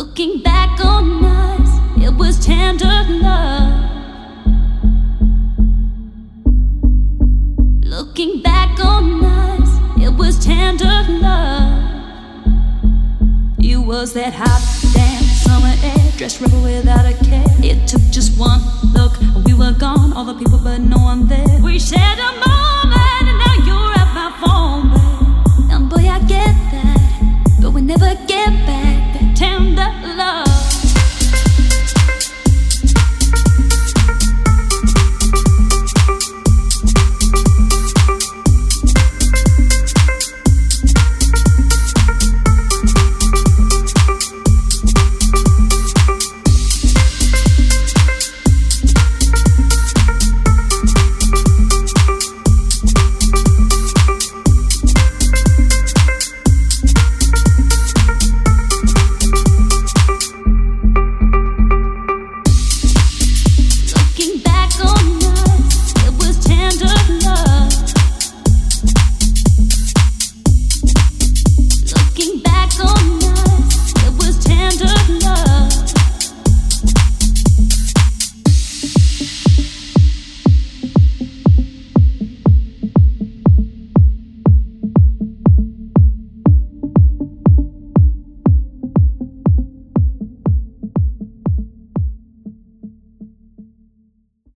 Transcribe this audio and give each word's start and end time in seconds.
Looking 0.00 0.40
back 0.40 0.82
on 0.82 1.22
us, 1.22 1.68
it 2.02 2.14
was 2.14 2.38
tender 2.42 2.86
love. 2.86 3.84
Looking 7.84 8.40
back 8.40 8.82
on 8.82 9.22
us, 9.22 9.68
it 10.00 10.08
was 10.14 10.42
tender 10.42 11.04
love. 11.20 11.84
You 13.58 13.82
was 13.82 14.14
that 14.14 14.32
hot 14.32 14.62
damn 14.94 15.22
summer 15.22 15.74
air, 15.84 16.12
dressed 16.16 16.40
rebel 16.40 16.62
without 16.62 17.04
a 17.04 17.12
care. 17.22 17.44
It 17.58 17.86
took 17.86 18.00
just 18.10 18.38
one 18.38 18.62
look, 18.94 19.12
we 19.44 19.52
were 19.52 19.72
gone. 19.78 20.14
All 20.14 20.24
the 20.24 20.32
people, 20.32 20.60
but 20.64 20.78
no 20.78 20.96
one 20.96 21.28
there. 21.28 21.60
We 21.62 21.78
shared 21.78 22.18
a 22.18 22.32
moment, 22.48 23.24
and 23.28 23.38
now 23.44 23.54
you're 23.68 23.92
at 24.00 24.10
my 24.16 24.32
phone, 24.40 24.82
babe. 24.94 25.70
And 25.72 25.90
boy, 25.90 26.08
I 26.08 26.20
get 26.20 26.54
that, 26.72 27.58
but 27.60 27.72
we 27.72 27.82
never 27.82 28.14
get 28.26 28.48
back. 28.64 28.69